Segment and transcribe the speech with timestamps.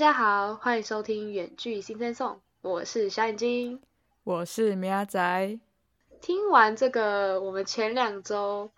[0.00, 3.82] 大家好，欢迎收听《远距新生颂》，我是小眼睛，
[4.24, 5.60] 我是米阿仔。
[6.22, 8.70] 听完这个，我们前两周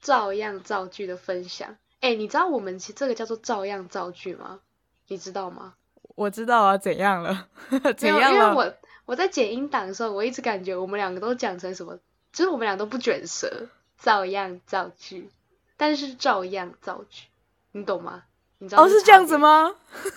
[0.00, 4.60] 照样造句的分享，哎，你知道我们其实这个叫做照样造句吗？
[5.08, 5.74] 你知道吗？
[6.14, 7.48] 我知道啊，怎样了？
[7.98, 8.30] 怎样了？
[8.30, 11.98] 因为我我在剪音档的时候，我一直感觉我们两个都讲成什么，
[12.32, 15.28] 就是我们俩都不卷舌，照样造句，
[15.76, 17.26] 但是照样造句，
[17.72, 18.24] 你懂吗？
[18.72, 19.74] 哦，是这样子吗？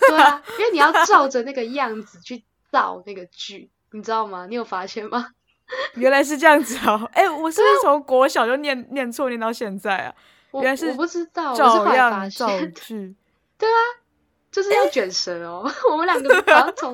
[0.08, 4.46] 对啊，因为你要照着那个样子去造那个句，你知道吗？
[4.48, 5.28] 你有发现吗？
[5.94, 7.10] 原来是这样子哦！
[7.12, 10.14] 哎，我是不是从国小就念念错，念到现在啊？
[10.52, 13.16] 原来是我不知道，照样造句。
[13.58, 13.80] 对啊，
[14.52, 15.68] 就是要卷舌哦。
[15.90, 16.92] 我们两个好像从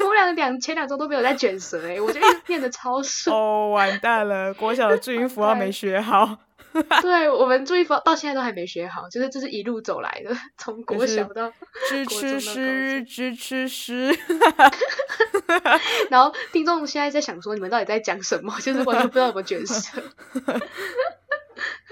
[0.00, 3.34] 我们两个两前两周都没有在卷舌哎，我就一直念的超顺。
[3.34, 6.38] 哦，完蛋了，国小的注音符号没学好。
[7.02, 11.52] 对我们注意到到现在都还没学好，就是这是一路走来的，从国小到
[11.88, 14.16] 支吃诗，支吃诗。
[16.10, 18.54] 然后听众现在在想说，你们到底在讲什么？
[18.60, 20.02] 就是完全不知道有没有卷舌。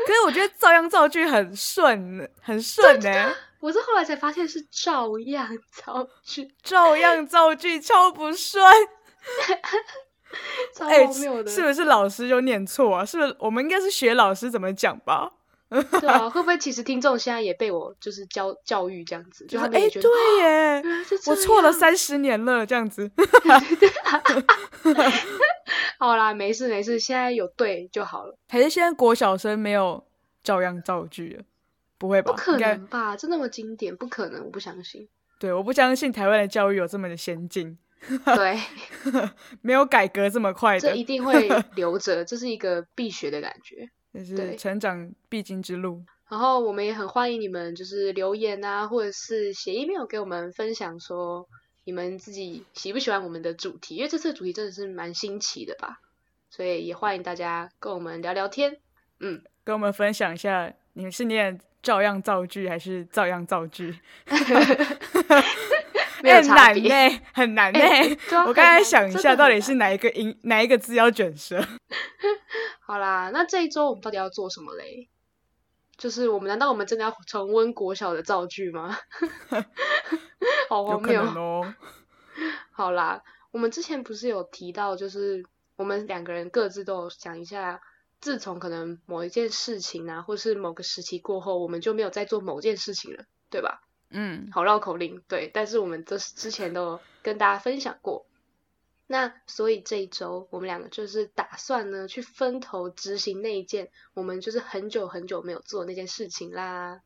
[0.06, 3.34] 可是我觉得照样造句很顺，很顺呢。
[3.60, 8.62] 我是后来才发现是照样造句，照样造句超不顺。
[10.80, 11.06] 哎，
[11.46, 13.04] 是不是老师就念错啊？
[13.04, 15.32] 是不是我们应该是学老师怎么讲吧？
[15.70, 19.44] 对啊，会不会其实听众现在也被我就是教教育这样子？
[19.46, 20.82] 就哎，对耶，
[21.26, 23.10] 我错了三十年了这样子。
[25.98, 28.36] 好啦，没事没事，现在有对就好了。
[28.48, 30.04] 还是现在国小生没有
[30.44, 31.44] 照样造句了？
[31.98, 32.32] 不会吧？
[32.32, 33.16] 不可能吧？
[33.16, 35.08] 这那么经典，不可能，我不相信。
[35.40, 37.76] 对，我不相信台湾的教育有这么的先进。
[38.24, 38.58] 对，
[39.62, 46.02] 没有改革这么快的，这一定会留着，这是一个必学的感觉， 这是成长必经之路。
[46.28, 51.46] 然后我们也很欢迎你们，就是留言啊，或者是写 email 给我们分享，说
[51.84, 56.00] 你们自己喜不喜欢我们的主题，因为这次主题真的是蛮新奇的吧，
[56.50, 58.78] 所以也欢迎大家跟我们聊聊天，
[59.20, 63.94] 嗯，跟我们分享一下，你们是念照样造句还是照样造句？
[66.32, 67.80] 很难呢，很难呢。
[68.46, 71.64] 我刚才想一下，到底是哪一个音，哪一个字要卷舌？
[72.80, 75.08] 好啦，那这一周我们到底要做什么嘞？
[75.96, 78.96] 就是我们难道我们真的要重温国小的造句吗？
[80.68, 81.74] 好荒谬哦！
[82.72, 85.44] 好啦，我们之前不是有提到，就是
[85.76, 87.80] 我们两个人各自都有讲一下，
[88.20, 93.82] 自从可能某一件事情啊，或是某个时期过后，我们就没有再做某件事情了，对吧？
[94.16, 98.26] 嗯，好绕口令，对，但是我们这之前都跟大家分享过，
[99.08, 107.00] 那所以这一周我们两个就是打算呢去分头执行那一件我们就是很久很久没有做那件事情啦，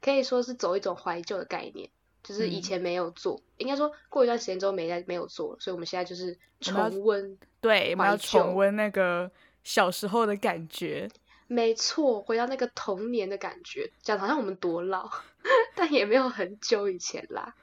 [0.00, 1.90] 可以说是走一种怀旧的概念，
[2.22, 9.30] 就是以前没有做，应该说过一段时间之后没在没有做，所以我们现在就是重温，对，我们要重温那个
[9.62, 11.10] 小时候的感觉。
[11.46, 15.10] 没错，回到那个童年的感觉，讲好像我们多老，
[15.74, 17.54] 但也没有很久以前啦。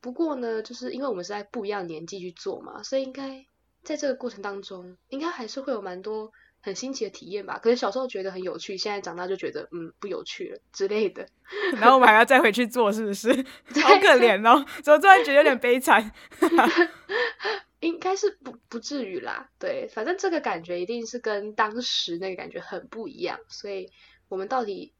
[0.00, 3.44] 不过呢，就是因为我们是在不一样年纪去做嘛，所以应该
[3.82, 6.30] 在这个过程当中，应该还是会有蛮多
[6.60, 7.58] 很新奇的体验吧。
[7.58, 11.26] 可能小时候觉得很有趣，现在长大就觉得嗯不有趣了之类的。
[11.80, 13.28] 然后我们还要再回去做，是不是？
[13.82, 16.12] 好可怜哦，怎么突然觉得有点悲惨？
[17.80, 23.90] 应该是不不至于啦，对，反正这个感觉一定是跟当时那个感觉很不一样，所以
[24.28, 24.92] 我们到底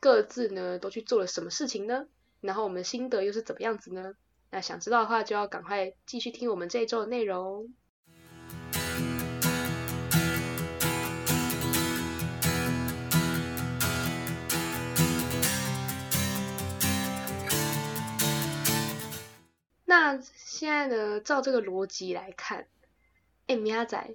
[0.00, 2.06] 各自呢都去做了什么事情呢？
[2.40, 4.14] 然后我们心得又是怎么样子呢？
[4.50, 7.74] 那想知道的话，就要赶快继续听我们这一周的内容。
[19.84, 21.20] 那现在呢？
[21.20, 22.66] 照这个逻辑来看，
[23.46, 24.14] 哎，米亚仔，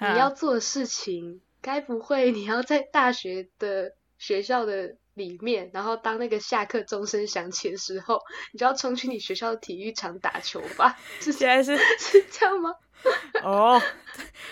[0.00, 8.18] 你要做的事情，该不会你要在大学的学校的里面，然后当那个下课钟声响起的时候，
[8.52, 10.96] 你就要冲去你学校的体育场打球吧？
[11.20, 12.72] 是现在是是这样吗？
[13.44, 13.80] 哦，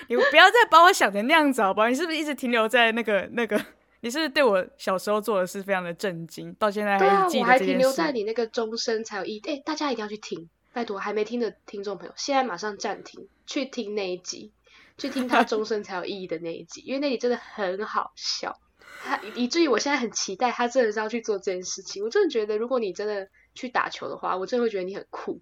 [0.08, 1.88] 你不要再把我想成那样子好不好？
[1.88, 3.58] 你是不是一直停留在那个那个？
[4.00, 9.42] 你是不是对我小时候做的事非常的震惊，到现在还记得我还停留在你那个钟声才有意义。
[9.46, 10.48] 哎，大家一定要去听。
[10.72, 14.52] 拜托，还没听的听众朋友，现在马上暂停，去听那一集，
[14.98, 18.60] 去听他钟声才有意义的那一集，因为那里真的很好笑，
[19.04, 22.02] 他以至于我现在很期待他真的是要去做这件事情。
[22.02, 25.40] 我真的觉得，如果你真的去打球的话，我真的会觉得你很酷。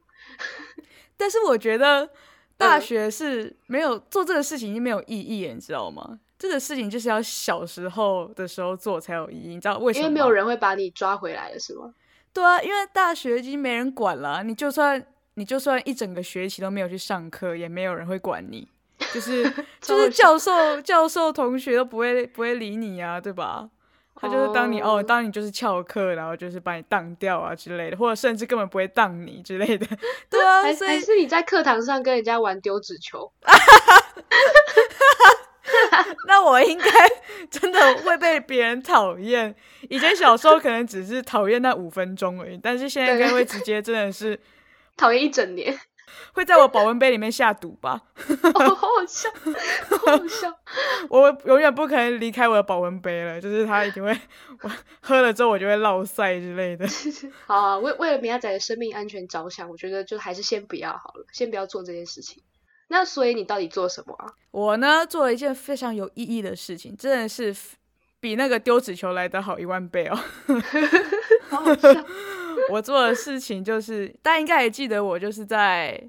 [1.17, 2.11] 但是我觉得
[2.57, 6.19] 大学是没有做这个事情已经没有意义了，你知道吗？
[6.39, 10.05] 这个事情就是要小时候的时候做才有意义，你知道为什么？
[10.05, 11.95] 因为没有人会把你抓回来了，是吗？
[12.33, 18.69] 对啊，因为大学已经没人管了，你就算你就算一整个学期都没有去上课，也没有人会管你，
[19.15, 19.49] 就是
[19.81, 23.71] 就是教授教授同学都不会不会理你啊，对吧？
[24.17, 29.87] 他就是当你哦，当你就是翘课，然后就是把你当掉啊之类的，或者甚至根本不会当你之类的，
[30.31, 33.31] 对啊，还是你在课堂上跟人家玩丢纸球。
[36.27, 36.91] 那我应该
[37.51, 39.55] 真的会被别人讨厌。
[39.89, 44.39] 以前小时候可能只是讨厌那五分钟而已，但是现在应该会直接真的是
[44.97, 45.77] 讨厌一整年，
[46.33, 48.03] 会在我保温杯里面下毒吧？
[48.55, 49.29] 好好笑，
[49.89, 50.53] 好好笑！
[51.11, 54.11] 我永远不可能离开我的保温杯了，就是它一定会
[54.63, 54.71] 我
[55.01, 56.87] 喝了之后我就会落塞之类的。
[57.47, 62.43] 好，为为了米亚仔的生命安全着想，我觉得就还是先不要好了，先不要做这件事情。
[62.89, 64.27] 那所以你到底做什么啊？
[64.51, 67.55] 我呢做了一件非常有意义的事情，真的是
[68.21, 70.19] 比那个丢纸球来的好一万倍哦。
[71.49, 71.93] 好好笑！
[72.71, 76.03] 我做的事情就是，大家应该还记得，我就是在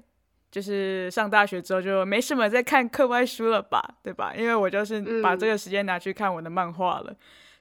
[0.50, 4.32] 就是上大学之后就没什么在看课外书了吧，对吧？
[4.34, 7.14] 因为我就是把这个时间拿去看我的漫画了，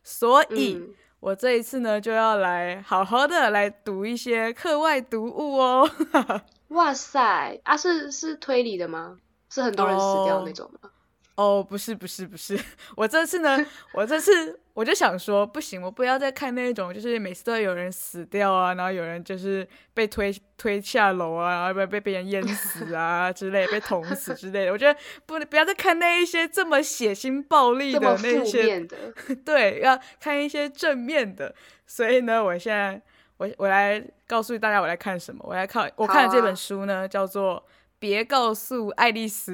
[0.04, 0.82] 所以
[1.20, 5.90] 我这一次呢就要来好好的来读一些课外读物哦。
[6.70, 9.18] 哇塞啊，是是推理的吗？
[9.50, 10.90] 是很多人死掉那种吗？
[11.36, 12.58] 哦，不是不是不是，
[12.96, 24.72] 我这次呢，我这次我就想说，不行，我不要再看那种，就是每次都有人死掉啊，然后有人就是被推推下楼啊，然后被被别人淹死啊 之类，被捅死之类的。
[24.72, 28.80] 我觉得不不要再看那一些这么血腥暴力的那些，
[29.44, 31.54] 对，要看一些正面的。
[31.86, 33.02] 所以呢，我现在。
[33.38, 35.44] 我我来告诉大家我来看什么。
[35.46, 37.58] 我来看我看的这本书呢，叫做
[38.00, 39.52] 《别告诉爱丽丝》。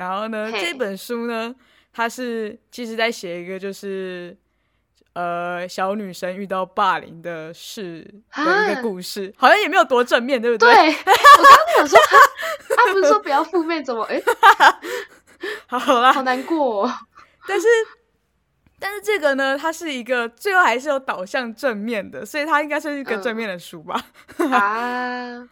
[0.00, 1.54] 然后呢，这本书呢，
[1.92, 4.34] 它是其实在写一个就是
[5.12, 8.02] 呃小女生遇到霸凌的事
[8.34, 10.72] 的一个故事，好像也没有多正面，对不对？
[10.72, 14.18] 对， 我刚刚想说他他不是说不要负面，怎么哎？
[15.68, 16.90] 好啦，好难过。
[17.46, 17.68] 但是。
[18.82, 24.02] 但是这个呢，它是一个最后还是有导向正面的，所以它应该是一个正面的书吧？
[24.50, 25.46] 啊，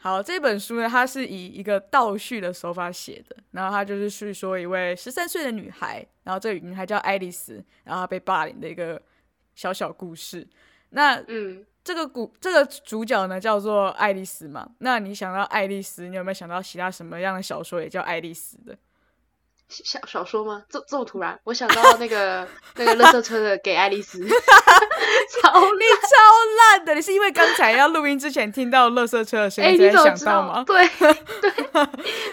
[0.00, 9.00] 好，这本书呢，它是以一个倒叙的手法写的，然后它就是叙说一位十三岁的女孩，然后这个女孩叫爱丽丝，然后她被霸凌的一个
[9.56, 10.46] 小小故事。
[10.90, 14.70] 那嗯，这个故这个主角呢叫做爱丽丝嘛？
[14.78, 18.78] 那你想到爱丽丝，你有没有想到其他什么样的小说也叫爱丽丝的？
[19.68, 20.62] 小小说吗？
[20.68, 24.34] 这这么突然，我想到那个那个乐色车的给爱丽丝， 超你
[25.50, 26.16] 超
[26.58, 26.94] 烂的！
[26.94, 30.64] 你是因为刚才要录音之前听到乐色车的声音才想到吗？
[30.64, 30.88] 对
[31.42, 31.52] 对，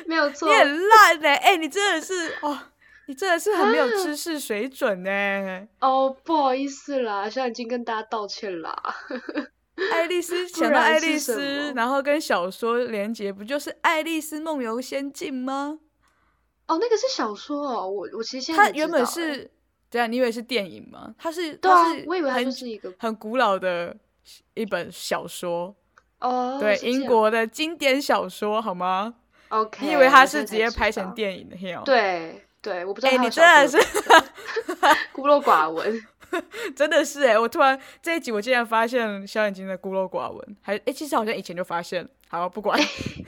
[0.07, 0.47] 没有错。
[0.47, 2.57] 你很烂的，哎，你真的是哦，
[3.07, 5.67] 你真的是很没有知识水准呢。
[5.81, 8.73] 哦，不好意思啦，现在已经跟大家道歉啦。
[9.91, 15.79] 爱丽丝想到爱丽丝，然后跟小说连接，不就是《爱丽丝梦游仙境》吗？
[16.67, 19.49] 哦，那个是小说哦，我我其实现在它原本是
[19.89, 21.13] 对啊，你以为是电影吗？
[21.17, 23.95] 它是对啊，我以为它就是一个很古老的
[24.53, 25.75] 一本小说
[26.19, 29.13] 哦，对，英国的经典小说好吗
[29.49, 31.55] ？OK，你以为它是直接拍成电影的？
[31.85, 33.77] 对对，我不知道哎你真的是
[35.13, 36.03] 孤陋寡闻。
[36.75, 42.05] 真的是哎，我突然这一集我竟然发现小眼睛的孤陋寡闻，还哎，其实好像以前就发现。
[42.27, 42.77] 好，不管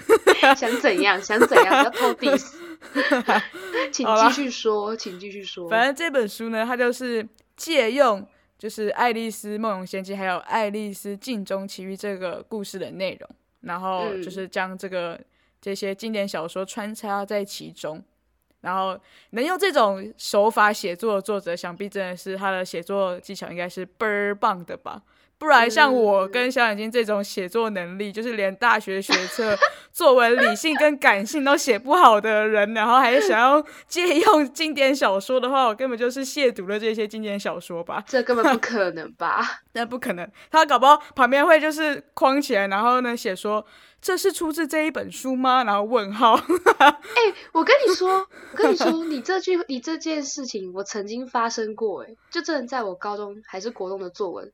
[0.57, 2.55] 想怎样，想怎样，要偷 diss，
[3.91, 5.69] 请继续说，请继续说。
[5.69, 8.25] 反正这本书呢，它就是借用
[8.57, 13.29] 就是《爱丽丝梦游仙境》还有《爱丽丝镜中奇遇》这个故事的内容，
[13.61, 15.19] 然后就是将这个
[15.61, 18.03] 这些经典小说穿插在其中。
[18.61, 25.01] 然后能用这种手法写作的作者，想必真的是他的写作技巧应该是倍儿棒的吧？
[25.39, 29.55] 不然像我跟小眼睛这种写作能力，就是连大学学测
[29.93, 38.03] 作文理性跟感性都写不好的人，然后还想要借用经典小说的话，我根本就是亵渎了这些经典小说吧？
[38.07, 39.61] 这根本不 可能吧？
[39.73, 43.65] 那不可能，他搞不好旁边会就是框起来，然后呢写说。
[43.99, 45.63] 这是出自这一本书吗？
[45.63, 46.35] 然后问号。
[46.35, 48.19] 哎，我跟你说，
[48.53, 52.03] 我跟你说，你这句，你这件事情，我曾经发生过。
[52.03, 54.51] 哎，就真的在我高中还是国中的作文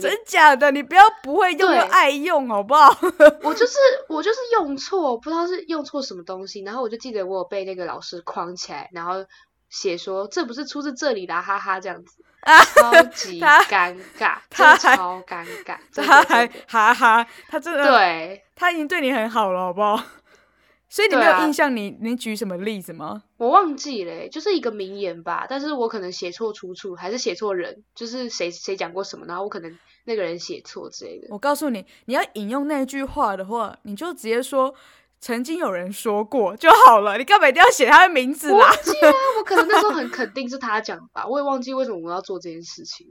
[0.00, 0.70] 真假的？
[0.70, 2.96] 你不要不会用，又爱用，好不好？
[3.42, 3.76] 我就是
[4.08, 6.62] 我就是用错，不知道是用错什么东西。
[6.62, 9.24] 然后我就记得我有被那个老师框起来，然后
[9.68, 12.22] 写说这不是出自这里的，哈哈，这样子。
[12.46, 20.00] 超级尴尬， 他超尴尬，他还哈哈，他真的对，他已经对你很好了，好不好？
[20.96, 23.22] 所以你没有印象，你你举什么例子吗？
[23.36, 31.26] 我忘记了，就是一个名言吧，但是我可能写错出处，还是写错人，就是谁谁讲过什么，然后我可能那个人写错之类的。
[31.28, 34.74] 我告诉你，你要引用那句话的话，你就直接说
[35.20, 37.18] 曾经有人说过就好了。
[37.18, 38.74] 你干嘛一定要写他的名字啦？
[38.82, 43.06] 记啊，我可能那时候很肯定是他讲吧， 我也忘记为什么我要做这件事情。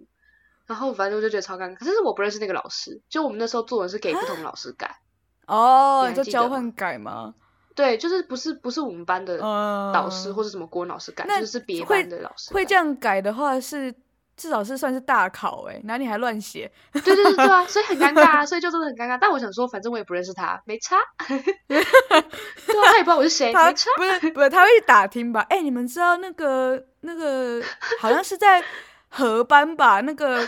[0.65, 4.97] 然后反正我就觉得超尴尬，可是我不认识那个老师，就我们那时候作文是给不同老师改。
[5.45, 7.35] 哦，你还就交换改吗？
[7.75, 13.94] 对，就是不是不是我们班的嗯，导师或者什么国文老师改，那就是别班的老师会改这样改的话是。
[14.38, 16.70] 至少是算是大考哎、哪里还乱写？
[16.91, 19.17] 对对对对啊，所以很尴尬啊，所以就真的很尴尬。
[19.17, 20.98] 但我想说，反正我也不认识他，没差。
[21.70, 21.86] 对啊，
[22.91, 23.89] 他也不知道我是谁， 他没差。
[23.96, 25.39] 不是不是，他会去打听吧？
[25.50, 27.63] 哎、你们知道那个那个
[28.01, 28.62] 好像是在
[29.08, 30.01] 合班吧？
[30.01, 30.46] 那个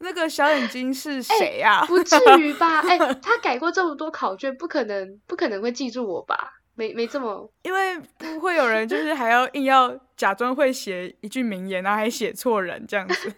[0.00, 2.80] 那个小眼睛是谁呀、不至于吧？
[2.86, 6.59] 哎、他改过这么多考卷，不可能不可能会记住我吧？
[6.80, 13.34] 没没这么因为不会有人就是还要硬要假装会写一句名言，然后还写错人这样子。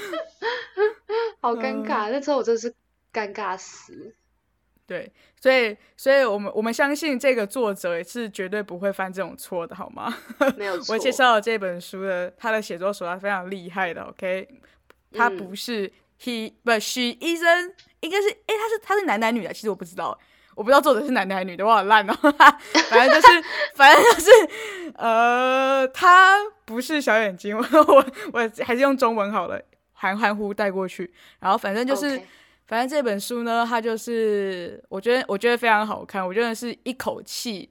[1.40, 2.10] 好尴尬。
[2.10, 2.70] 那时候我真的是
[3.10, 4.14] 尴尬死。
[4.86, 5.10] 对，
[5.40, 10.14] 所以所以我们我们相信这个作者是绝对不会犯这种错的，好吗？
[10.58, 10.92] 没有错。
[10.94, 14.46] 我介绍了这本书的他的写作手法非常厉害的 „OK”，
[15.12, 20.18] 他嗯不是 he 不 she isn't，应该是诶，他是他是男男女的，其实我不知道，
[20.54, 22.14] 我不知道作者是男的还是女的，我好烂哦。
[22.90, 23.44] 反正就是
[23.74, 24.30] 反正就是
[24.96, 29.60] 呃，他不是小眼睛， 我我我还是用中文好了，
[29.92, 31.12] 含含糊带过去。
[31.40, 32.20] 然后反正就是。
[32.66, 37.70] 反正这本书呢，它就是我觉得我觉得非常好看，我觉得是一口气，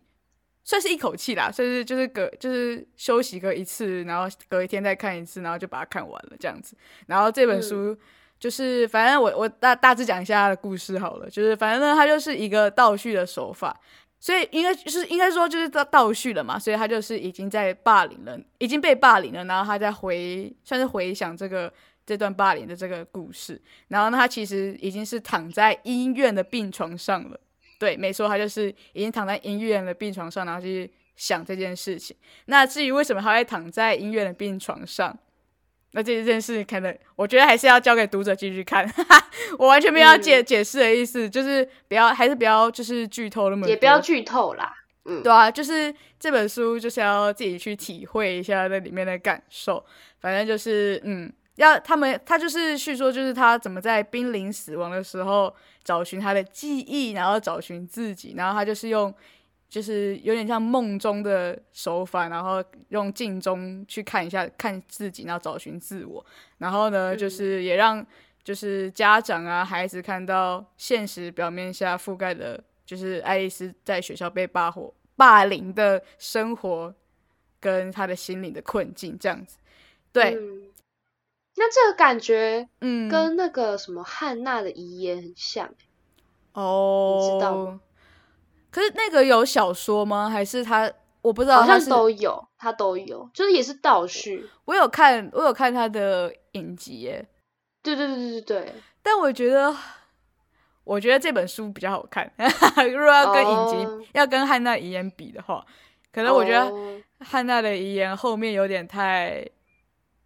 [0.64, 6.78] 算是一口气啦，算是就是隔就是休息个一次，然后隔一天再看一次，然后就把它看完了这样子。
[7.08, 7.98] 然后这本书
[8.44, 13.74] 就是，反正我我大大致讲一下他的故事好了，就是反正呢，他就是一个倒叙的手法。
[14.20, 21.72] 所以应该就是应该说就是倒倒叙了嘛，所以他就是已经在霸凌了，已经被霸凌了，然后他在回算是回想这个
[22.06, 27.40] 这段霸凌的这个故事，然后呢，他其实已经是躺在医院的病床上了，
[27.80, 32.14] 对，没错，他就是已经躺在医院的病床上，然后去想这件事情。
[32.48, 35.18] 那至于为什么他会躺在医院的病床上，
[35.94, 38.88] 那这件事可能我觉得还是要交给读者继续看，
[39.58, 44.74] 我完全没有要解、解释的意思，就是不要还是不要就是剧透那么，也不要剧透啦。
[45.06, 49.84] 嗯，对啊，就是这本书就是要自己去体会一下那里面的感受。
[50.22, 59.14] 反正就是，嗯，要他们他就是叙说，就是他怎么在濒临死亡的时候找寻他的记忆，然后找寻自己，然后他就是用
[59.74, 66.24] 就是有点像梦中的手法，然后用镜中去看一下看自己，然后找寻自我。
[66.60, 68.06] 然后呢，就是也让
[68.44, 72.64] 就是家长啊孩子看到现实表面下覆盖的。
[72.86, 76.94] 就是爱丽丝在学校被霸火霸凌的生活，
[77.60, 79.58] 跟她的心灵的困境这样子。
[80.12, 80.70] 对，嗯
[81.56, 85.74] 那这个感觉嗯，跟那个什么汉娜的遗言很像。
[86.52, 87.82] 哦，你知道吗？
[88.74, 90.28] 可是那个有小说吗？
[90.28, 90.92] 还是他？
[91.22, 94.46] 我不知道，好像他都有，他都有，就是也是倒叙。
[94.66, 97.26] 我有看，我有看他的影集耶。
[97.82, 99.74] 对对对对对对，但我觉得，
[100.84, 102.30] 我觉得这本书比较好看。
[102.92, 105.66] 如果要跟影集、哦要跟汉娜遗言比的话，
[106.12, 109.48] 可能我觉得哦汉娜的遗言后面有点太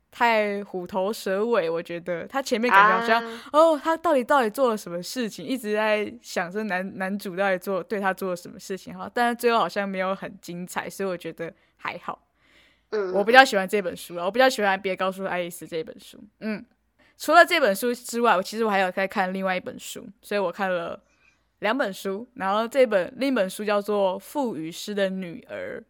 [0.10, 2.26] 太虎头蛇尾，我觉得。
[2.28, 8.98] 他前面感觉好像、啊哦，他到底到底做了什么事情，一直在想着男男主到底做对他做了什么事情？
[8.98, 12.28] 哈，但是最后好像没有很精彩，所以我觉得还好。
[12.92, 16.18] 嗯，我比较喜欢这本书啊，我比较喜欢《别告诉爱丽丝》这本书。
[16.40, 16.66] 嗯，
[17.18, 20.98] 除了这本书之外，我其实我还有在看另外一本书，所以我看了
[21.60, 22.26] 两本书。
[22.36, 25.82] 然后这本另一本书叫做《傅语诗的女儿》，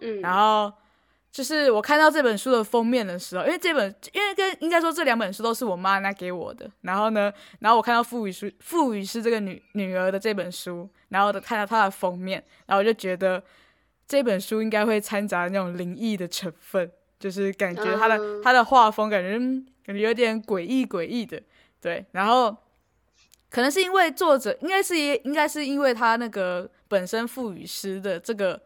[0.00, 0.72] 嗯，然后
[1.32, 6.70] 就是我看到这本书的封面的时候，因为这本因为跟应该说这两本书都是我妈拿给我的。
[6.82, 13.42] 然后呢，然后我看到傅雨诗傅雨诗这个女女儿的这本书，然后看到它的封面，然后我就觉得
[14.06, 21.42] 这本书应该会掺杂那种灵异的成分，就是感觉它的、嗯它的画风感觉嗯感觉有点诡异诡异的，
[21.80, 22.56] 对，然后。
[23.54, 28.58] 可能是因为作者，应该是也应该是因为他那个本身赋予诗的这个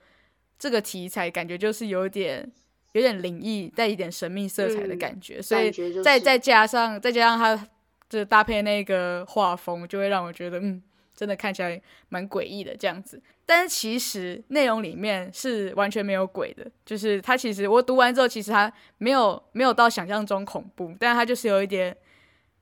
[0.59, 2.51] 这个题材，感觉就是有点
[2.93, 5.71] 有点灵异，带一点神秘色彩的嗯感觉，所以
[6.03, 7.69] 再再加上再加上它
[8.09, 10.83] 这搭配那个画风，就会让我觉得嗯，
[11.15, 13.23] 真的看起来蛮诡异的这样子。
[13.45, 21.97] 但是其实内容里面是完全没有鬼的，就是它其实我读完之后，其实它没有没有到想象中恐怖，但是它就是有一点。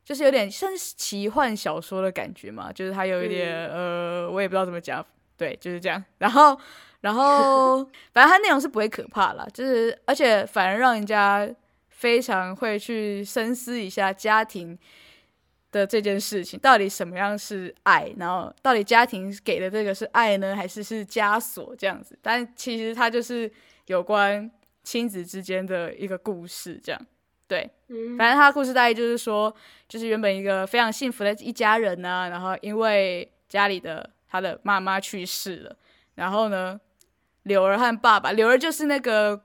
[0.04, 5.02] 就是有点像是奇幻小说的感觉嘛，就是它有一点、呃，我也不知道怎么讲，
[5.34, 6.04] 对，就是这样。
[6.18, 6.54] 然后，
[7.04, 7.84] 然后，
[8.14, 11.46] 反正它内容是不会可怕啦，就是而且反而让人家
[11.90, 14.78] 非常会去深思一下家庭
[15.70, 18.10] 的这件事情，到底什么样是爱？
[18.16, 22.18] 然后到底家庭给的这个是爱呢，还是是枷锁这样子？
[22.22, 23.52] 但其实它就是
[23.88, 24.50] 有关
[24.82, 27.06] 亲子之间的一个故事，这样
[27.46, 27.70] 对。
[27.88, 29.54] 嗯，反正他的故事大概就是说，
[29.86, 35.76] 就是原本一个非常幸福的一家人呢，然后因为家里的他的妈妈去世了，
[36.14, 36.80] 然后呢，
[37.44, 39.40] 柳儿和爸爸，柳儿就是那个。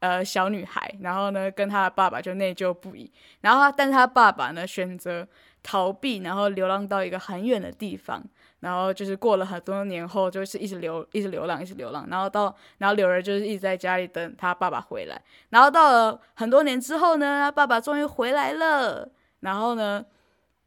[0.00, 3.10] 呃，小女孩，然后呢，跟她的爸爸就内疚不已。
[3.40, 5.26] 然后他，但是他爸爸呢，选择
[5.62, 8.22] 逃避，然后流浪到一个很远的地方。
[8.60, 12.06] 然后就是过了很多年后，就是一直流，一直流浪，一直流浪。
[12.10, 15.18] 然后到，然后柳儿就是一直在家里等他爸爸回来。
[15.48, 19.08] 然后到了很多年之后呢，他爸爸终于回来了。
[19.40, 20.04] 然后呢，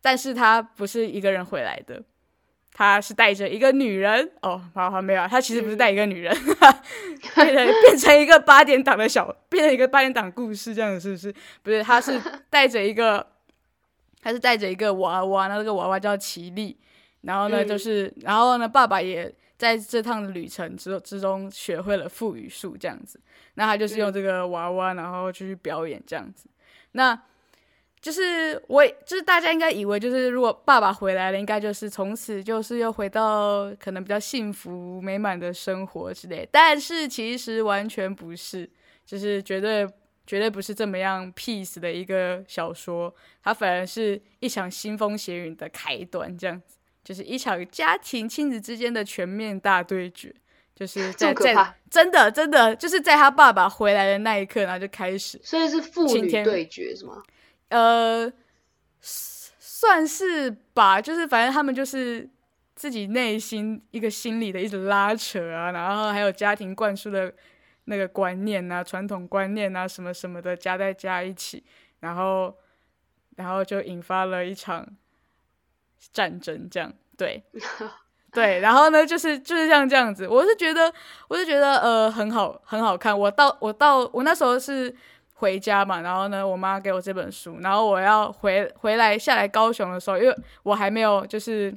[0.02, 2.02] 但是他不是一个人回来的。
[2.78, 4.32] 他是带着一个女人。
[4.42, 6.32] 哦，好好没有，啊他其实不是带一个女人，
[7.34, 11.34] 变 成变成一个八点档的小，变成一个八点档故事这样子，是不是？
[11.64, 13.26] 不是，他是带着一个，
[14.22, 16.78] 他是带着一个娃娃，那这个娃娃叫奇丽，
[17.22, 23.20] 然后呢，就是，然后呢，爸爸也在这趟旅程之之中学会了腹语术这样子，
[23.56, 26.48] 那他就是用这个娃娃，然后去表演这样子，
[26.92, 27.20] 那。
[28.00, 36.48] 就是我，就是大家应该以为，就是如果爸爸回来了，应该就是从此就是又回到可能比较幸福美满的生活之类。
[36.52, 38.70] 但是其实完全不是，
[39.06, 39.88] 就是绝对
[40.26, 43.14] 绝对不是这么样 peace 的一个小说，
[43.44, 50.34] 它反而是一场腥风血雨的开端，这样子，就是一场家庭亲子之间的全面大对决，
[50.76, 57.24] 就是在在真的真的就是在他爸爸回来的那一刻，然后就开始，所以是父女对决是吗？
[57.70, 58.32] 呃，
[59.02, 62.30] 算是吧，就是反正他们就是
[62.76, 67.34] 自己内心一个心理的一直拉扯啊，然后还有家庭灌输的
[67.86, 71.64] 那个观念啊、传统观念啊什么什么的加在加一起，
[72.00, 72.56] 然后
[73.36, 74.88] 然后就引发了一场
[76.14, 77.44] 战争，这样对
[78.32, 80.94] 对，然后呢，就是就是像这样子，我是觉得
[81.28, 84.96] 我是觉得呃很好很好看，我到我到我那时候是。
[85.40, 91.72] 回家嘛，然后呢，我妈给我这本书，然后我要回回来下来高雄的时候，因为我还没有就是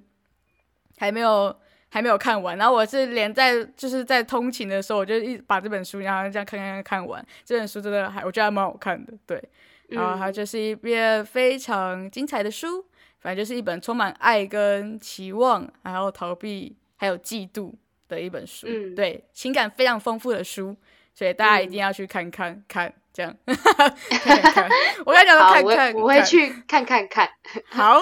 [0.97, 1.55] 还没有
[1.91, 9.43] 还没有看完，然后我是连在就是在通勤的时候，我就一把这本书然后这样看看看完，这本书真的还我觉得还蛮好看的，对，
[9.89, 12.87] 然后它就是一篇非常精彩的书，
[13.19, 17.75] 反正就是一本充满爱跟期望，还有逃避还有嫉妒
[18.09, 20.75] 的一本书，对，情感非常丰富的书，
[21.13, 22.95] 所以大家一定要去看看看。
[23.13, 24.69] 这样， 看看，
[25.05, 27.29] 我跟你讲，看看，我会去看看看。
[27.69, 28.01] 好，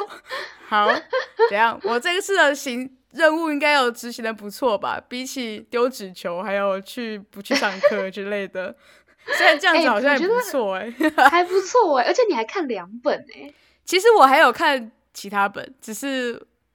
[0.68, 0.88] 好，
[1.48, 1.80] 怎样？
[1.82, 5.00] 我这次的行任务应该有执行的不错吧？
[5.08, 8.76] 比起丢纸球，还有去不去上课 之类的，
[9.36, 10.92] 虽然这样子好像也不错哎，
[11.30, 13.52] 还不错哎，而且你还看两本哎。
[13.86, 16.34] 其实我还有看其他本，只是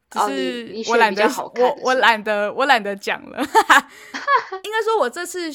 [0.09, 1.23] 只是我懒得，
[1.55, 3.37] 我我懒得，我懒得讲了。
[3.39, 5.51] 应该说，我这次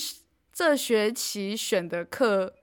[0.53, 2.55] 这学期选的课。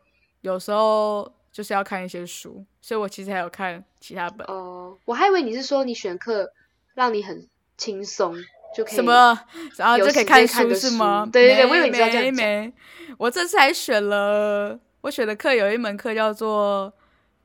[0.45, 4.45] 有时候就是要看一些书，所以我其实还有看其他本。
[4.47, 6.51] 哦，我还以为你是说你选课
[6.93, 8.35] 让你很轻松
[8.75, 9.37] 就可以什么，
[9.75, 11.27] 然后就可以看书是吗？
[11.33, 12.73] 对对对，我以为你这样讲。
[13.17, 16.93] 我这次还选了，我选的课有一门课叫做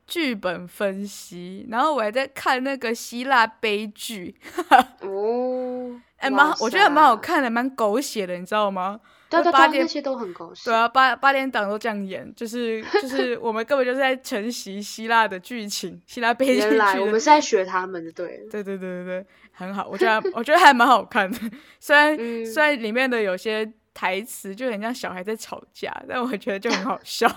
[0.06, 4.36] 剧本分析，然后我还在看那个希腊悲剧。
[5.00, 9.00] 哦，哎，蛮，我觉得蛮好看的，蛮狗血的，你知道吗？
[9.30, 10.62] 对对对，那些都很狗血。
[10.64, 16.56] 对啊，八八点档都这样演，就是就是我们根本就是在承袭希腊的剧情，希腊悲剧。
[16.56, 18.38] 原来我们是在学他们的，对。
[18.50, 21.38] 对对对对对，很好，我觉得 我觉得还蛮好看的。
[21.78, 27.28] 虽然虽然里面的有些台词就很像小孩在吵架，但我觉得就很好笑。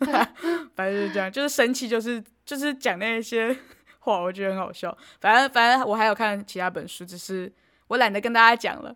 [0.74, 3.54] 反正就是这样，就是生气，就是就是讲那些
[3.98, 4.96] 话，我觉得很好笑。
[5.20, 7.52] 反正反正我还有看其他本书，只是
[7.88, 8.94] 我懒得跟大家讲了。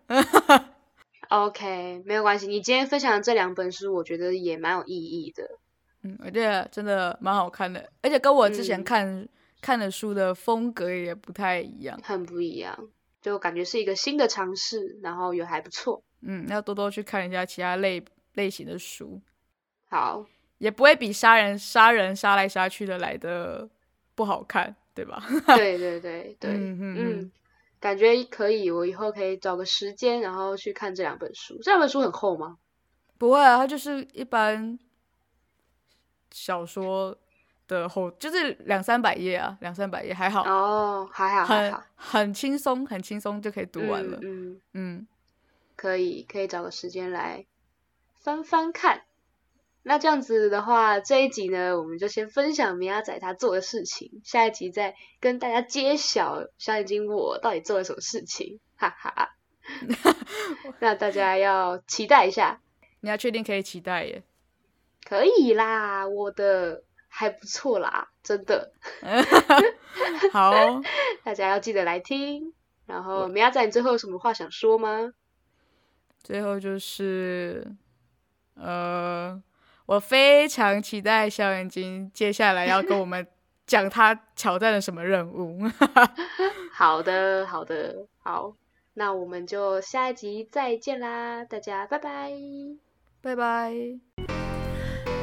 [1.29, 2.47] OK，没有关系。
[2.47, 5.49] 你今天分享的这两本书，我觉得也蛮有意义的。
[6.03, 9.27] 嗯，我觉得真的蛮好看的，而且跟我之前看
[9.61, 12.77] 看的书的风格也不太一样，很不一样，
[13.21, 16.03] 就感觉是一个新的尝试，然后也还不错。
[16.21, 19.21] 嗯，要多多去看一下其他类类型的书。
[19.89, 20.25] 好，
[20.57, 23.69] 也不会比杀人杀人杀来杀去的来的
[24.13, 25.23] 不好看，对吧？
[25.55, 27.31] 对对对对，嗯嗯。
[27.83, 31.59] 感觉可以，我以后可以找个时间，然后去看这两本书。
[31.61, 32.57] 这两本书很厚吗？
[33.17, 34.79] 不会啊，它就是一般
[36.31, 37.13] 小说
[37.67, 40.43] 的厚，就是两三百页啊，两三百页还好。
[40.43, 44.17] 哦，还好，很好，很轻松，很轻松就可以读完了。
[44.21, 45.05] 嗯嗯，
[45.75, 47.45] 可以，可以找个时间来
[48.15, 49.03] 翻翻看。
[49.83, 59.35] 那这样子的话，这一集呢，我们就先分享米亚仔他做的事情，下一集再跟大家揭晓小眼睛我到底做了什么事情，哈哈。
[60.79, 62.59] 那大家要期待一下，
[63.01, 64.23] 你要确定可以期待耶？
[65.05, 68.71] 可以啦，我的还不错啦，真的。
[70.31, 70.53] 好，
[71.23, 72.53] 大家要记得来听。
[72.85, 75.13] 然后米亚仔，你最后有什么话想说吗？
[76.21, 77.65] 最后就是，
[78.55, 79.41] 呃，
[79.85, 83.25] 我非常期待小眼睛接下来要跟我们
[83.65, 85.59] 讲他挑战了什么任务。
[86.71, 88.53] 好的，好的，好，
[88.93, 92.31] 那我们就下一集再见啦，大家拜拜，
[93.21, 93.73] 拜拜。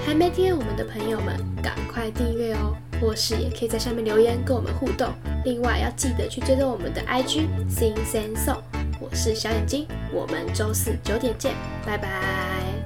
[0.05, 2.75] 还没订阅我们的朋友们，赶快订阅哦！
[3.01, 5.13] 或是也可以在下面留言跟我们互动。
[5.45, 8.63] 另外要记得去追踪我们的 IG Sing Sing Song。
[8.99, 11.55] 我是小眼睛，我们周四九点见，
[11.87, 12.80] 拜拜。